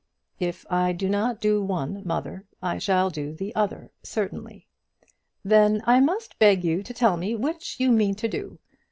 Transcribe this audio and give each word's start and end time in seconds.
"If 0.39 0.65
I 0.67 0.93
do 0.93 1.07
not 1.07 1.39
do 1.39 1.61
one, 1.61 2.01
mother, 2.03 2.47
I 2.59 2.79
shall 2.79 3.11
do 3.11 3.35
the 3.35 3.53
other 3.53 3.91
certainly." 4.01 4.65
"Then 5.45 5.83
I 5.85 5.99
must 5.99 6.39
beg 6.39 6.63
you 6.65 6.81
to 6.81 6.93
tell 6.95 7.17
me 7.17 7.35
which 7.35 7.79
you 7.79 7.91
mean 7.91 8.15
to 8.15 8.27
do. 8.27 8.57